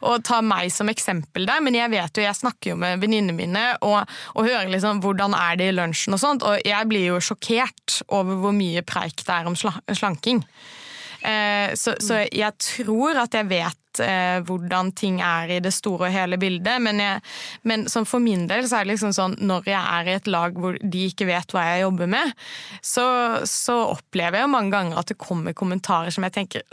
å 0.07 0.17
ta 0.25 0.41
meg 0.45 0.71
som 0.73 0.89
eksempel 0.91 1.47
der, 1.49 1.61
men 1.65 1.77
jeg 1.77 1.93
vet 1.93 2.19
jo, 2.19 2.25
jeg 2.25 2.39
snakker 2.39 2.73
jo 2.73 2.79
med 2.81 3.03
venninnene 3.03 3.37
mine 3.37 3.65
og, 3.85 3.99
og, 4.35 4.47
hører 4.47 4.71
liksom 4.73 5.03
hvordan 5.05 5.37
er 5.37 5.61
det 5.61 5.71
i 5.71 5.77
lunsjen 5.77 6.17
og 6.17 6.23
sånt, 6.23 6.47
og 6.47 6.61
jeg 6.65 6.89
blir 6.91 7.11
jo 7.11 7.23
sjokkert 7.23 8.01
over 8.09 8.41
hvor 8.41 8.57
mye 8.57 8.85
preik 8.87 9.21
det 9.23 9.35
er 9.35 9.51
om 9.51 9.57
slanking. 9.59 10.43
Eh, 11.27 11.75
så, 11.75 11.97
så, 12.03 12.23
jeg 12.31 12.53
tror 12.63 13.19
at 13.25 13.35
jeg 13.35 13.49
vet 13.51 13.79
eh, 14.05 14.39
hvordan 14.47 14.93
ting 14.97 15.21
er 15.25 15.57
i 15.57 15.61
det 15.65 15.73
store 15.75 16.09
og 16.09 16.15
hele 16.15 16.39
bildet. 16.41 16.81
Men, 16.83 17.03
jeg, 17.03 17.23
men 17.69 17.87
for 17.89 18.23
min 18.23 18.47
del 18.51 18.67
så 18.69 18.81
er 18.81 18.87
det 18.87 18.95
liksom 18.95 19.15
sånn 19.17 19.37
når 19.47 19.71
jeg 19.71 19.81
er 19.81 20.11
i 20.11 20.17
et 20.17 20.31
lag 20.31 20.57
hvor 20.57 20.79
de 20.81 21.07
ikke 21.11 21.29
vet 21.29 21.55
hva 21.55 21.67
jeg 21.71 21.85
jobber 21.87 22.11
med, 22.17 22.33
så, 22.85 23.07
så 23.49 23.81
opplever 23.97 24.43
jeg 24.43 24.53
mange 24.53 24.75
ganger 24.75 25.01
at 25.01 25.13
det 25.13 25.21
kommer 25.21 25.57
kommentarer 25.57 26.15
som 26.15 26.27
jeg 26.27 26.37
tenker 26.37 26.67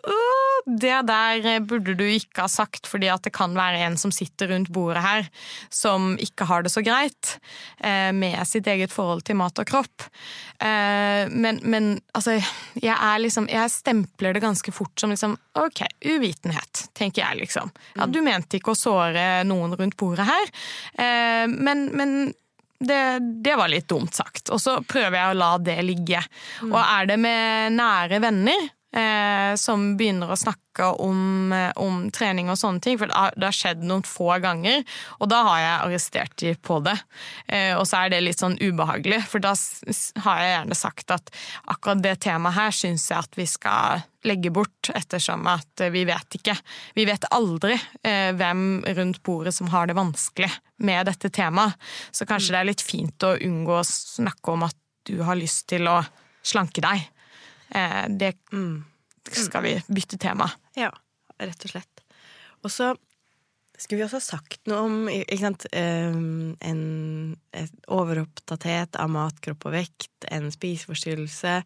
det 0.65 0.96
der 1.08 1.60
burde 1.68 1.96
du 1.98 2.03
ikke 2.08 2.46
ha 2.46 2.50
sagt, 2.51 2.88
fordi 2.88 3.10
at 3.12 3.24
det 3.25 3.34
kan 3.36 3.56
være 3.58 3.82
en 3.84 3.98
som 4.00 4.13
sitter 4.15 4.51
rundt 4.53 4.72
bordet 4.74 5.03
her, 5.03 5.27
som 5.74 6.13
ikke 6.22 6.48
har 6.48 6.63
det 6.63 6.72
så 6.74 6.84
greit 6.86 7.38
eh, 7.84 8.12
med 8.15 8.39
sitt 8.48 8.68
eget 8.72 8.94
forhold 8.94 9.25
til 9.27 9.38
mat 9.39 9.60
og 9.60 9.68
kropp. 9.68 10.08
Eh, 10.63 11.27
men, 11.32 11.60
men 11.63 11.98
altså, 12.15 12.38
jeg 12.80 12.96
er 12.96 13.20
liksom 13.20 13.50
Jeg 13.51 13.72
stempler 13.72 14.34
det 14.34 14.44
ganske 14.44 14.72
fort 14.72 15.00
som 15.00 15.12
liksom 15.12 15.36
ok, 15.60 15.84
uvitenhet. 16.06 16.88
tenker 16.96 17.12
tenker 17.13 17.29
jeg, 17.29 17.39
liksom. 17.46 17.72
Ja, 17.96 18.08
du 18.08 18.22
mente 18.22 18.58
ikke 18.58 18.74
å 18.74 18.77
såre 18.77 19.43
noen 19.46 19.75
rundt 19.77 19.98
bordet 19.98 20.25
her, 20.25 20.53
eh, 20.98 21.48
men, 21.48 21.89
men 21.93 22.34
det, 22.79 23.20
det, 23.43 23.55
var 23.55 23.70
litt 23.70 23.88
dumt 23.88 24.13
sagt. 24.13 24.50
Og 24.50 24.60
så 24.60 24.82
prøver 24.84 25.17
jeg 25.17 25.32
å 25.32 25.38
la 25.38 25.58
det 25.58 25.82
ligge. 25.84 26.22
Mm. 26.62 26.74
Og 26.74 26.79
er 26.82 27.05
det 27.08 27.20
med 27.22 27.77
nære 27.77 28.20
venner, 28.24 28.70
eh, 28.93 29.55
som 29.59 29.93
begynner 29.97 30.31
å 30.31 30.38
snakke 30.38 30.88
om, 31.01 31.51
eh, 31.53 31.71
om, 31.81 32.09
trening 32.13 32.50
og 32.50 32.57
sånne 32.59 32.81
ting. 32.81 32.97
For 33.00 33.09
det 33.09 33.17
har, 33.45 33.55
skjedd 33.55 33.83
noen 33.85 34.05
få 34.07 34.38
ganger, 34.43 34.83
og 35.19 35.29
da 35.29 35.41
har 35.50 35.59
jeg 35.59 35.81
arrestert 35.88 36.35
de 36.41 36.53
på 36.55 36.79
det. 36.85 36.95
Eh, 37.47 37.73
og 37.77 37.85
så 37.89 38.03
er 38.03 38.13
det 38.13 38.23
litt 38.23 38.41
sånn 38.41 38.57
ubehagelig, 38.62 39.23
for 39.29 39.43
da 39.43 39.53
har 40.25 40.41
jeg 40.41 40.55
gjerne 40.57 40.79
sagt 40.79 41.13
at 41.13 41.29
akkurat 41.73 42.03
det 42.03 42.17
temaet 42.25 42.57
her 42.57 42.75
syns 42.75 43.09
jeg 43.12 43.19
at 43.19 43.39
vi 43.39 43.47
skal 43.50 44.03
legge 44.23 44.53
bort, 44.55 44.88
ettersom 44.95 45.47
at 45.51 45.83
vi 45.91 46.05
vet 46.07 46.38
ikke. 46.39 46.55
Vi 46.95 47.05
vet 47.07 47.27
aldri 47.35 47.75
eh, 47.75 48.31
hvem 48.31 48.83
rundt 48.95 49.19
bordet 49.23 49.55
som 49.55 49.67
har 49.73 49.89
det 49.89 49.97
vanskelig 50.00 50.50
med 50.83 51.09
dette 51.12 51.31
temaet. 51.33 51.75
Så 52.12 52.27
kanskje 52.29 52.53
mm. 52.53 52.55
det 52.55 52.62
er 52.62 52.69
litt 52.71 52.85
fint 52.85 53.27
å 53.27 53.35
unngå 53.35 53.79
å 53.79 53.88
snakke 53.88 54.55
om 54.55 54.63
at 54.69 54.79
du 55.03 55.17
har 55.27 55.35
lyst 55.35 55.67
til 55.71 55.89
å 55.91 56.00
slanke 56.43 56.83
deg. 56.83 57.03
Eh, 57.74 58.06
det 58.10 58.36
mm. 58.53 58.84
skal 59.32 59.65
vi 59.65 59.74
bytte 59.88 60.20
tema. 60.22 60.50
Ja, 60.77 60.92
rett 61.39 61.65
og 61.65 61.74
slett. 61.74 62.06
Og 62.63 62.72
så 62.72 62.94
skulle 63.77 64.03
vi 64.03 64.06
også 64.06 64.22
ha 64.22 64.25
sagt 64.25 64.70
noe 64.70 64.82
om 64.86 64.98
sant, 65.39 65.65
eh, 65.74 66.13
en 66.13 66.84
overopptatthet 67.92 69.00
av 69.01 69.12
mat, 69.12 69.39
kropp 69.44 69.68
og 69.70 69.75
vekt, 69.75 70.27
en 70.32 70.51
spiseforstyrrelse. 70.53 71.62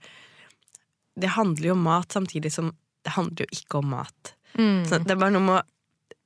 Det 1.18 1.34
handler 1.36 1.72
jo 1.72 1.78
om 1.78 1.88
mat 1.90 2.16
samtidig 2.16 2.54
som 2.56 2.72
det 3.06 3.16
handler 3.16 3.46
jo 3.46 3.60
ikke 3.60 3.82
om 3.82 3.92
mat. 3.96 4.34
Mm. 4.58 4.86
Så 4.88 5.00
det 5.04 5.14
er 5.14 5.20
bare 5.20 5.36
noe 5.36 5.48
med 5.48 5.60
å 5.62 5.66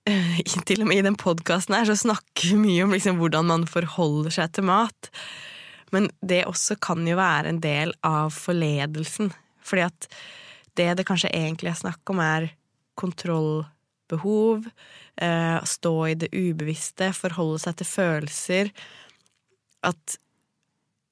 Til 0.65 0.81
og 0.81 0.87
med 0.89 0.97
i 0.97 1.03
den 1.05 1.13
podkasten 1.19 1.75
her 1.77 1.85
så 1.85 1.93
snakker 1.93 2.55
vi 2.55 2.55
mye 2.57 2.85
om 2.87 2.93
liksom 2.95 3.19
hvordan 3.19 3.45
man 3.51 3.67
forholder 3.69 4.33
seg 4.33 4.55
til 4.55 4.65
mat. 4.65 5.11
Men 5.93 6.07
det 6.25 6.39
også 6.49 6.79
kan 6.81 7.05
jo 7.05 7.19
være 7.19 7.51
en 7.51 7.59
del 7.61 7.93
av 8.07 8.31
forledelsen 8.33 9.29
fordi 9.65 9.85
at 9.87 10.07
det 10.79 10.89
det 10.99 11.05
kanskje 11.07 11.33
egentlig 11.35 11.71
er 11.71 11.79
snakk 11.81 12.13
om, 12.13 12.21
er 12.23 12.51
kontrollbehov, 12.99 14.67
eh, 15.17 15.59
stå 15.63 15.95
i 16.07 16.15
det 16.15 16.31
ubevisste, 16.33 17.11
forholde 17.17 17.59
seg 17.63 17.79
til 17.79 17.89
følelser. 17.89 18.71
At 19.83 20.17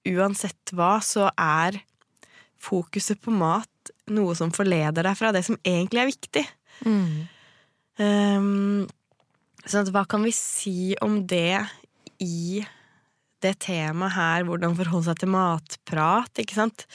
uansett 0.10 0.74
hva, 0.76 0.98
så 1.04 1.30
er 1.36 1.82
fokuset 2.60 3.20
på 3.24 3.32
mat 3.32 3.92
noe 4.12 4.36
som 4.36 4.52
forleder 4.56 5.06
deg 5.06 5.18
fra 5.18 5.32
det 5.36 5.44
som 5.48 5.60
egentlig 5.64 6.02
er 6.02 6.10
viktig. 6.10 6.46
Mm. 6.88 7.28
Um, 8.00 8.88
så 9.68 9.84
hva 9.92 10.06
kan 10.08 10.24
vi 10.24 10.34
si 10.36 10.94
om 11.04 11.20
det 11.28 11.60
i 12.24 12.62
det 13.44 13.54
temaet 13.64 14.16
her, 14.16 14.46
hvordan 14.48 14.76
forholde 14.76 15.08
seg 15.08 15.22
til 15.22 15.32
matprat, 15.32 16.42
ikke 16.42 16.58
sant? 16.58 16.86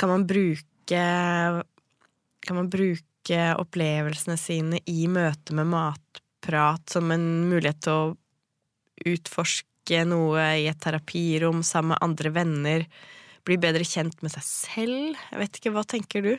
Kan 0.00 0.12
man 0.12 0.28
bruke 0.28 0.64
Kan 0.92 2.58
man 2.58 2.70
bruke 2.70 3.40
opplevelsene 3.56 4.36
sine 4.36 4.80
i 4.90 5.06
møte 5.08 5.56
med 5.56 5.70
matprat 5.72 6.92
som 6.92 7.12
en 7.14 7.48
mulighet 7.48 7.80
til 7.86 7.92
å 7.92 8.14
utforske 9.14 10.04
noe 10.08 10.44
i 10.60 10.68
et 10.68 10.80
terapirom 10.80 11.62
sammen 11.64 11.94
med 11.94 12.04
andre 12.04 12.34
venner? 12.34 12.88
Bli 13.44 13.58
bedre 13.60 13.84
kjent 13.84 14.20
med 14.24 14.32
seg 14.32 14.44
selv? 14.44 15.22
Jeg 15.30 15.40
vet 15.40 15.60
ikke, 15.60 15.72
hva 15.74 15.84
tenker 15.88 16.24
du? 16.24 16.34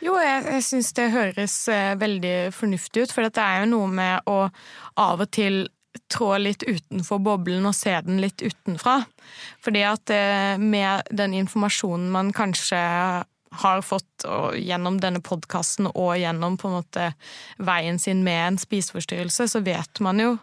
Jo, 0.00 0.14
jeg, 0.20 0.44
jeg 0.48 0.64
syns 0.66 0.94
det 0.96 1.10
høres 1.12 1.56
eh, 1.72 1.96
veldig 2.00 2.36
fornuftig 2.56 3.04
ut, 3.04 3.12
for 3.12 3.26
det 3.26 3.42
er 3.44 3.62
jo 3.62 3.72
noe 3.74 3.90
med 3.92 4.30
å 4.30 4.38
av 5.00 5.20
og 5.20 5.28
til 5.34 5.66
trå 6.10 6.32
litt 6.40 6.62
utenfor 6.66 7.20
boblen 7.22 7.66
og 7.66 7.74
se 7.76 7.92
den 8.06 8.20
litt 8.22 8.42
utenfra. 8.42 9.00
Fordi 9.62 9.82
at 9.86 10.12
eh, 10.14 10.54
med 10.60 11.10
den 11.10 11.36
informasjonen 11.42 12.08
man 12.14 12.32
kanskje 12.36 12.80
har 13.50 13.82
fått 13.82 14.26
gjennom 14.54 15.00
denne 15.02 15.22
podkasten 15.24 15.88
og 15.90 16.12
gjennom 16.20 16.58
på 16.60 16.68
en 16.68 16.76
måte 16.78 17.08
veien 17.58 17.98
sin 17.98 18.22
med 18.26 18.44
en 18.44 18.60
spiseforstyrrelse, 18.62 19.48
så 19.50 19.62
vet 19.66 20.00
man 20.04 20.22
jo 20.22 20.36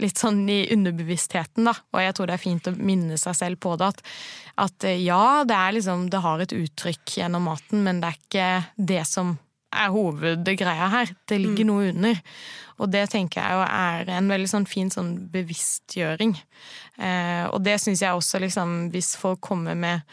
litt 0.00 0.16
sånn 0.16 0.46
i 0.48 0.62
underbevisstheten, 0.72 1.66
da, 1.68 1.74
og 1.92 2.00
jeg 2.00 2.16
tror 2.16 2.30
det 2.30 2.36
er 2.38 2.40
fint 2.40 2.68
å 2.70 2.72
minne 2.78 3.18
seg 3.20 3.36
selv 3.36 3.60
på 3.60 3.74
det, 3.76 3.90
at, 3.92 4.00
at 4.64 4.86
ja, 4.96 5.42
det 5.44 5.58
er 5.58 5.74
liksom 5.76 6.06
Det 6.12 6.22
har 6.24 6.40
et 6.40 6.54
uttrykk 6.56 7.18
gjennom 7.18 7.50
maten, 7.50 7.82
men 7.84 8.00
det 8.00 8.08
er 8.08 8.20
ikke 8.22 8.50
det 8.92 9.02
som 9.10 9.36
er 9.72 9.92
hovedgreia 9.92 10.88
her. 10.92 11.12
Det 11.28 11.38
ligger 11.40 11.64
mm. 11.64 11.70
noe 11.70 11.88
under. 11.92 12.20
Og 12.82 12.90
det 12.92 13.06
tenker 13.12 13.40
jeg 13.40 13.56
jo 13.56 13.62
er 13.64 14.10
en 14.18 14.28
veldig 14.32 14.50
sånn 14.50 14.68
fin 14.68 14.90
sånn 14.92 15.14
bevisstgjøring. 15.32 16.34
Eh, 16.98 17.44
og 17.48 17.62
det 17.64 17.78
syns 17.80 18.02
jeg 18.04 18.16
også, 18.16 18.42
liksom, 18.42 18.74
hvis 18.92 19.14
folk 19.20 19.40
kommer 19.44 19.78
med 19.78 20.04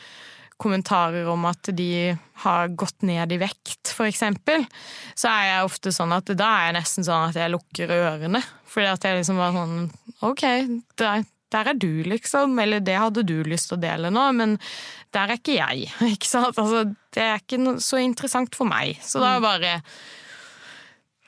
kommentarer 0.59 1.27
om 1.31 1.47
at 1.49 1.71
de 1.75 2.17
har 2.43 2.71
gått 2.77 3.05
ned 3.07 3.31
i 3.31 3.39
vekt, 3.41 3.93
for 3.95 4.09
eksempel, 4.09 4.65
så 5.17 5.31
er 5.31 5.47
jeg 5.47 5.67
ofte 5.69 5.93
sånn 5.95 6.13
at 6.15 6.31
da 6.35 6.49
er 6.59 6.69
jeg 6.69 6.77
nesten 6.79 7.07
sånn 7.07 7.29
at 7.31 7.39
jeg 7.39 7.53
lukker 7.53 7.93
ørene. 7.95 8.43
Fordi 8.69 8.91
at 8.91 9.07
jeg 9.07 9.19
liksom 9.19 9.39
var 9.41 9.55
sånn 9.55 9.77
Ok, 10.27 10.43
der, 10.99 11.23
der 11.53 11.71
er 11.71 11.77
du, 11.79 12.03
liksom. 12.03 12.57
Eller 12.59 12.83
det 12.83 12.97
hadde 12.99 13.23
du 13.27 13.37
lyst 13.47 13.71
til 13.71 13.79
å 13.79 13.81
dele 13.81 14.11
nå, 14.11 14.25
men 14.35 14.57
der 15.15 15.31
er 15.31 15.39
ikke 15.39 15.55
jeg. 15.57 15.87
Ikke 16.13 16.29
sant? 16.29 16.59
Altså, 16.59 16.83
det 17.15 17.23
er 17.23 17.39
ikke 17.41 17.77
så 17.81 18.01
interessant 18.03 18.57
for 18.57 18.69
meg. 18.69 18.99
Så 19.01 19.23
da 19.23 19.37
er 19.37 19.39
det 19.39 19.47
bare 19.47 19.75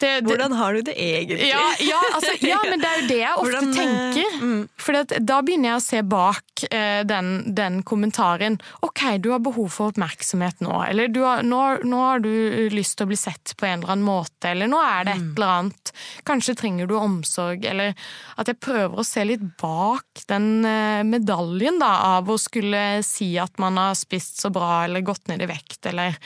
det, 0.01 0.21
det, 0.21 0.29
Hvordan 0.29 0.55
har 0.57 0.73
du 0.73 0.81
det 0.87 0.95
egentlig? 0.97 1.49
Ja, 1.51 1.61
ja, 1.79 1.99
altså, 2.15 2.33
ja, 2.41 2.57
men 2.65 2.81
det 2.81 2.89
er 2.89 3.01
jo 3.01 3.07
det 3.09 3.19
jeg 3.19 3.33
ofte 3.35 3.45
Hvordan, 3.45 3.69
eh, 3.69 3.75
tenker. 3.77 4.37
Mm. 4.41 4.61
For 4.81 5.19
da 5.29 5.37
begynner 5.45 5.69
jeg 5.71 5.77
å 5.77 5.83
se 5.85 6.01
bak 6.09 6.63
eh, 6.69 7.01
den, 7.07 7.29
den, 7.57 7.81
kommentaren. 7.87 8.57
Ok, 8.85 9.03
du 9.21 9.29
har 9.33 9.43
behov 9.45 9.69
for 9.73 9.93
oppmerksomhet 9.93 10.63
nå. 10.65 10.73
Eller 10.87 11.11
har, 11.21 11.43
nå, 11.45 11.61
nå, 11.85 11.99
har 12.01 12.23
du 12.23 12.31
lyst 12.73 12.97
til 12.97 13.05
å 13.05 13.11
bli 13.11 13.19
sett 13.19 13.53
på 13.57 13.67
en 13.69 13.81
eller 13.81 13.93
annen 13.95 14.07
måte. 14.07 14.53
Eller 14.53 14.71
nå 14.71 14.79
er 14.81 15.05
det 15.05 15.15
et 15.19 15.27
mm. 15.27 15.35
eller 15.35 15.53
annet. 15.57 15.93
Kanskje 16.31 16.57
trenger 16.63 16.89
du 16.89 16.95
omsorg. 16.97 17.67
Eller 17.69 17.93
at 18.41 18.49
jeg 18.49 18.61
prøver 18.63 19.03
å 19.03 19.07
se 19.07 19.27
litt 19.27 19.45
bak 19.61 20.25
den 20.31 20.65
eh, 20.65 21.03
medaljen 21.07 21.77
da, 21.81 21.91
av 22.17 22.31
å 22.31 22.39
skulle 22.41 23.03
si 23.05 23.35
at 23.41 23.61
man 23.61 23.77
har 23.81 23.93
spist 23.99 24.41
så 24.41 24.49
bra 24.53 24.83
eller 24.87 25.05
gått 25.05 25.29
ned 25.29 25.45
i 25.45 25.49
vekt, 25.49 25.85
eller, 25.93 26.17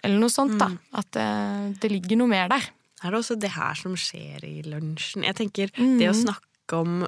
eller 0.00 0.18
noe 0.22 0.32
sånt. 0.32 0.56
da. 0.62 0.70
Mm. 0.70 0.80
At 1.02 1.12
det, 1.18 1.26
eh, 1.26 1.68
det 1.82 1.94
ligger 1.96 2.22
noe 2.22 2.30
mer 2.30 2.54
der 2.54 2.72
er 3.04 3.12
det 3.12 3.20
også 3.20 3.36
det 3.40 3.52
her 3.54 3.76
som 3.78 3.96
skjer 3.98 4.44
i 4.48 4.56
lunsjen. 4.66 5.26
Jeg 5.26 5.36
tenker 5.40 5.72
mm. 5.76 5.98
Det 6.00 6.08
å 6.10 6.16
snakke 6.16 6.80
om 6.80 7.04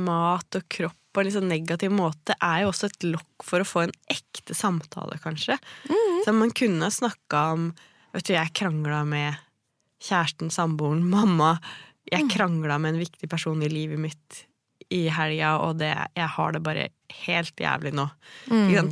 mat 0.00 0.56
og 0.56 0.66
kropp 0.70 0.96
på 1.10 1.20
en 1.20 1.26
litt 1.26 1.34
sånn 1.34 1.50
negativ 1.50 1.90
måte 1.90 2.36
er 2.38 2.62
jo 2.62 2.70
også 2.70 2.90
et 2.90 3.06
lokk 3.08 3.44
for 3.46 3.62
å 3.62 3.66
få 3.66 3.82
en 3.82 3.94
ekte 4.12 4.54
samtale, 4.54 5.18
kanskje. 5.22 5.56
Mm. 5.90 6.20
Så 6.24 6.34
man 6.36 6.54
kunne 6.54 6.92
snakka 6.94 7.46
om 7.54 7.70
Vet 8.10 8.26
du, 8.26 8.32
jeg 8.34 8.50
krangla 8.58 9.04
med 9.06 9.36
kjæresten, 10.02 10.48
samboeren, 10.50 11.04
mamma. 11.06 11.52
Jeg 12.10 12.24
mm. 12.24 12.30
krangla 12.32 12.78
med 12.82 12.96
en 12.96 13.04
viktig 13.04 13.28
person 13.30 13.60
i 13.62 13.68
livet 13.70 14.00
mitt 14.02 14.40
i 14.90 15.04
helga, 15.14 15.52
og 15.62 15.78
det, 15.78 15.92
jeg 16.18 16.26
har 16.34 16.56
det 16.56 16.62
bare 16.66 16.88
helt 17.20 17.62
jævlig 17.62 17.92
nå. 17.94 18.08
Mm 18.50 18.90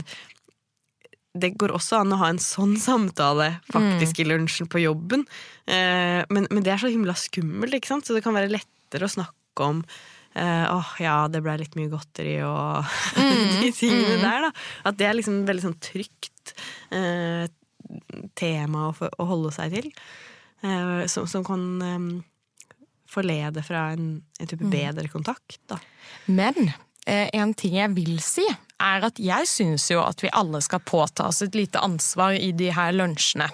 det 1.37 1.53
går 1.61 1.75
også 1.77 2.03
an 2.03 2.15
å 2.15 2.21
ha 2.23 2.31
en 2.33 2.41
sånn 2.43 2.77
samtale 2.81 3.51
faktisk 3.69 4.19
mm. 4.19 4.23
i 4.23 4.29
lunsjen 4.31 4.69
på 4.71 4.81
jobben. 4.83 5.27
Eh, 5.69 6.23
men, 6.33 6.49
men, 6.49 6.63
det 6.65 6.73
er 6.75 6.83
så 6.83 6.93
himla 6.93 7.15
skummelt, 7.19 7.75
ikke 7.77 7.91
sant? 7.91 8.09
så 8.09 8.17
det 8.17 8.25
kan 8.25 8.37
være 8.37 8.53
lettere 8.53 9.07
å 9.07 9.13
snakke 9.13 9.67
om 9.67 9.83
eh, 9.85 10.65
åh, 10.65 10.79
oh, 10.79 10.95
ja, 11.03 11.19
det 11.31 11.43
ble 11.45 11.59
litt 11.61 11.77
mye 11.79 11.93
godteri 11.93 12.39
og 12.47 12.89
mm. 13.19 13.61
de 13.61 13.75
tingene 13.77 14.17
mm. 14.17 14.25
der. 14.25 14.49
da. 14.49 14.53
At 14.89 14.99
det 15.01 15.11
er 15.11 15.19
liksom 15.19 15.45
veldig 15.49 15.67
sånn 15.69 15.79
trygt 15.85 16.57
eh, 16.97 17.45
tema 18.39 18.89
å, 18.89 18.97
å, 18.97 19.29
holde 19.29 19.55
seg 19.57 19.79
til. 19.79 19.93
Eh, 20.65 21.07
som, 21.13 21.29
som, 21.31 21.47
kan 21.47 21.69
eh, 21.85 22.11
forlede 23.09 23.63
fra 23.67 23.91
en, 23.95 24.19
en 24.41 24.51
type 24.51 24.65
mm. 24.65 24.75
bedre 24.75 25.09
kontakt. 25.13 25.61
da. 25.71 25.81
Men 26.27 26.73
Eh, 27.09 27.29
en 27.41 27.55
ting 27.57 27.79
jeg 27.79 27.95
vil 27.97 28.19
si, 28.21 28.45
er 28.79 29.05
at 29.09 29.19
jeg 29.23 29.49
syns 29.51 29.89
jo 29.91 30.01
at 30.05 30.23
vi 30.23 30.31
alle 30.37 30.61
skal 30.65 30.83
påta 30.87 31.29
oss 31.29 31.43
et 31.43 31.57
lite 31.59 31.83
ansvar 31.83 32.37
i 32.39 32.53
de 32.57 32.71
her 32.75 32.95
lunsjene. 32.97 33.49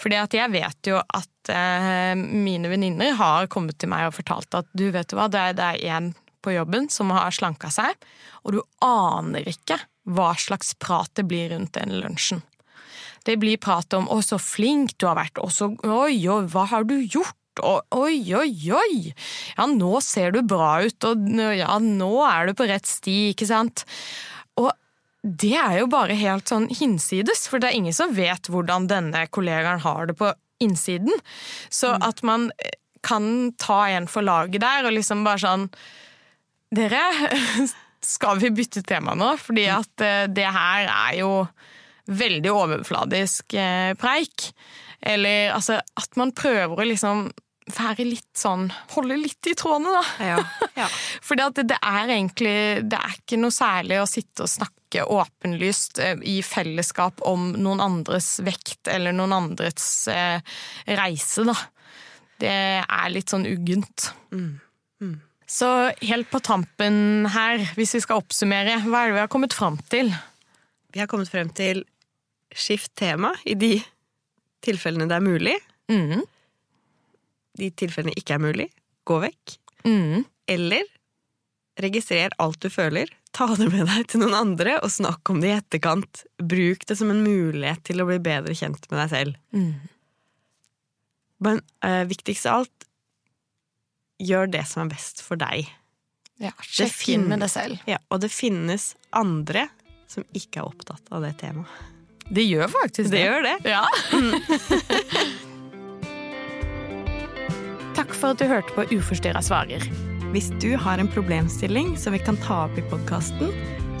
Fordi 0.00 0.20
at 0.20 0.36
jeg 0.36 0.52
vet 0.54 0.90
jo 0.90 1.00
at 1.00 1.52
eh, 1.52 2.14
mine 2.16 2.70
venninner 2.72 3.16
har 3.18 3.50
kommet 3.52 3.78
til 3.80 3.92
meg 3.92 4.08
og 4.08 4.18
fortalt 4.18 4.60
at 4.60 4.70
du 4.72 4.88
vet 4.94 5.10
du 5.10 5.18
hva, 5.18 5.28
det 5.32 5.44
er 5.60 5.82
en 5.96 6.12
på 6.44 6.52
jobben 6.52 6.90
som 6.92 7.12
har 7.14 7.32
slanka 7.32 7.70
seg, 7.72 7.94
og 8.44 8.56
du 8.56 8.60
aner 8.84 9.46
ikke 9.48 9.78
hva 10.04 10.34
slags 10.36 10.74
prat 10.76 11.08
det 11.16 11.24
blir 11.30 11.54
rundt 11.54 11.72
den 11.78 11.96
lunsjen. 12.02 12.42
Det 13.24 13.38
blir 13.40 13.56
prat 13.56 13.88
om 13.96 14.04
'å, 14.04 14.20
så 14.20 14.36
flink 14.36 14.98
du 14.98 15.06
har 15.08 15.16
vært', 15.16 15.40
og 15.40 15.48
så 15.48 15.72
'oi, 15.72 16.28
oi, 16.28 16.44
hva 16.44 16.66
har 16.68 16.84
du 16.84 17.00
gjort'? 17.00 17.40
og 17.62 17.84
oi, 17.94 18.34
oi, 18.34 18.50
oi! 18.74 19.12
Ja, 19.56 19.66
nå 19.70 20.00
ser 20.02 20.32
du 20.34 20.40
bra 20.42 20.82
ut, 20.82 21.06
og 21.06 21.28
ja, 21.54 21.78
nå 21.78 22.12
er 22.26 22.48
du 22.48 22.54
på 22.58 22.66
rett 22.66 22.88
sti, 22.88 23.30
ikke 23.30 23.46
sant? 23.46 23.84
Det 25.24 25.54
er 25.56 25.78
jo 25.80 25.88
bare 25.88 26.16
helt 26.20 26.50
sånn 26.50 26.66
hinsides, 26.68 27.46
for 27.48 27.62
det 27.62 27.70
er 27.70 27.78
ingen 27.78 27.96
som 27.96 28.12
vet 28.12 28.50
hvordan 28.52 28.88
denne 28.90 29.24
kollegaen 29.32 29.80
har 29.80 30.10
det 30.10 30.18
på 30.20 30.28
innsiden. 30.60 31.14
Så 31.72 31.94
mm. 31.94 32.04
at 32.04 32.20
man 32.28 32.50
eh, 32.58 32.76
kan 33.04 33.54
ta 33.60 33.86
en 33.88 34.08
for 34.10 34.26
laget 34.26 34.60
der, 34.64 34.84
og 34.84 34.96
liksom 34.96 35.24
bare 35.26 35.44
sånn 35.44 35.68
Dere, 36.74 37.02
skal 38.14 38.40
vi 38.42 38.50
bytte 38.50 38.82
tema 38.82 39.14
nå? 39.16 39.34
Fordi 39.40 39.68
at 39.70 40.04
eh, 40.04 40.24
det 40.28 40.48
her 40.50 40.88
er 40.90 41.18
jo 41.20 41.30
veldig 42.10 42.50
overfladisk 42.52 43.56
eh, 43.56 43.94
preik. 43.96 44.50
Eller 45.04 45.54
altså 45.54 45.78
at 45.80 46.20
man 46.20 46.34
prøver 46.36 46.80
å 46.80 46.88
liksom 46.88 47.28
være 47.72 48.04
litt 48.04 48.36
sånn 48.36 48.66
Holde 48.92 49.16
litt 49.16 49.48
i 49.48 49.54
trådene, 49.56 49.92
da. 49.94 50.02
Ja. 50.26 50.38
ja. 50.82 50.88
For 51.24 51.38
det, 51.38 51.64
det 51.70 51.78
er 51.80 52.10
egentlig 52.12 52.56
Det 52.90 52.98
er 52.98 53.14
ikke 53.16 53.38
noe 53.40 53.54
særlig 53.54 54.00
å 54.02 54.08
sitte 54.08 54.44
og 54.44 54.52
snakke 54.52 55.06
åpenlyst 55.10 55.98
eh, 56.04 56.18
i 56.28 56.36
fellesskap 56.46 57.24
om 57.26 57.52
noen 57.56 57.80
andres 57.82 58.36
vekt 58.44 58.90
eller 58.92 59.16
noen 59.16 59.32
andres 59.34 59.86
eh, 60.12 60.38
reise, 60.86 61.46
da. 61.48 61.56
Det 62.38 62.52
er 62.82 63.08
litt 63.10 63.32
sånn 63.32 63.46
uggent. 63.48 64.12
Mm. 64.30 64.52
Mm. 65.02 65.16
Så 65.50 65.70
helt 65.98 66.30
på 66.30 66.38
tampen 66.46 67.26
her, 67.34 67.64
hvis 67.74 67.96
vi 67.96 68.04
skal 68.04 68.22
oppsummere, 68.22 68.78
hva 68.86 69.02
er 69.02 69.10
det 69.10 69.16
vi 69.16 69.22
har 69.24 69.32
kommet 69.32 69.56
fram 69.56 69.80
til? 69.90 70.12
Vi 70.94 71.02
har 71.02 71.10
kommet 71.10 71.32
frem 71.32 71.50
til 71.54 71.82
skift 72.54 72.92
tema 72.98 73.32
i 73.50 73.56
de 73.58 73.74
tilfellene 74.64 75.10
det 75.10 75.18
er 75.18 75.26
mulig. 75.26 75.58
Mm. 75.90 76.22
De 77.58 77.70
tilfellene 77.70 78.14
ikke 78.18 78.36
er 78.36 78.42
mulig, 78.42 78.68
gå 79.06 79.18
vekk. 79.22 79.56
Mm. 79.86 80.24
Eller 80.50 80.88
registrer 81.80 82.34
alt 82.42 82.60
du 82.62 82.68
føler, 82.70 83.10
ta 83.34 83.48
det 83.58 83.66
med 83.72 83.88
deg 83.90 84.06
til 84.12 84.22
noen 84.22 84.36
andre 84.38 84.76
og 84.84 84.92
snakk 84.94 85.30
om 85.32 85.40
det 85.42 85.50
i 85.50 85.56
etterkant. 85.58 86.22
Bruk 86.38 86.84
det 86.86 86.96
som 87.00 87.10
en 87.10 87.22
mulighet 87.26 87.82
til 87.88 88.02
å 88.02 88.06
bli 88.08 88.20
bedre 88.22 88.54
kjent 88.54 88.86
med 88.90 89.00
deg 89.02 89.10
selv. 89.14 89.38
Mm. 89.54 89.72
Men 91.44 91.58
uh, 91.84 92.04
viktigst 92.08 92.46
av 92.46 92.62
alt, 92.62 92.86
gjør 94.22 94.46
det 94.54 94.62
som 94.70 94.84
er 94.84 94.92
best 94.94 95.24
for 95.26 95.40
deg. 95.40 95.66
Ja, 96.42 96.52
sjekk 96.62 97.08
inn 97.14 97.26
med 97.30 97.42
deg 97.42 97.50
selv. 97.52 97.82
Ja, 97.90 97.98
og 98.10 98.22
det 98.22 98.30
finnes 98.34 98.92
andre 99.14 99.66
som 100.10 100.24
ikke 100.36 100.62
er 100.62 100.70
opptatt 100.70 101.10
av 101.14 101.22
det 101.26 101.34
temaet. 101.42 101.90
Det 102.24 102.40
gjør 102.46 102.70
faktisk 102.72 103.10
Det 103.10 103.18
det. 103.18 103.24
gjør 103.26 103.42
det. 103.44 103.56
Ja. 103.68 103.82
For 108.24 108.32
at 108.32 108.40
du 108.40 108.46
hørte 108.48 108.72
på 108.72 108.86
Uforstyrra 108.96 109.42
svarer. 109.44 109.82
Hvis 110.32 110.46
du 110.56 110.78
har 110.80 110.96
en 110.96 111.10
problemstilling 111.12 111.90
som 112.00 112.14
vi 112.16 112.22
kan 112.24 112.38
ta 112.40 112.62
opp 112.62 112.78
i 112.80 112.84
podkasten, 112.88 113.50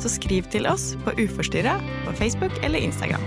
så 0.00 0.08
skriv 0.08 0.48
til 0.48 0.64
oss 0.64 0.94
på 1.04 1.12
Uforstyrra 1.20 1.74
på 2.06 2.14
Facebook 2.22 2.56
eller 2.64 2.80
Instagram. 2.80 3.20